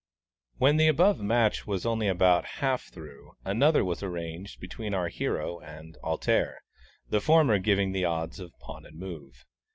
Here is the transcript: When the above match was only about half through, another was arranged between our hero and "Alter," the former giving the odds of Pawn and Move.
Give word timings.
When 0.57 0.77
the 0.77 0.87
above 0.87 1.19
match 1.21 1.67
was 1.67 1.85
only 1.85 2.07
about 2.07 2.43
half 2.57 2.85
through, 2.91 3.33
another 3.45 3.85
was 3.85 4.01
arranged 4.01 4.59
between 4.59 4.95
our 4.95 5.09
hero 5.09 5.59
and 5.59 5.95
"Alter," 5.97 6.63
the 7.09 7.21
former 7.21 7.59
giving 7.59 7.91
the 7.91 8.05
odds 8.05 8.39
of 8.39 8.51
Pawn 8.57 8.83
and 8.87 8.97
Move. 8.97 9.45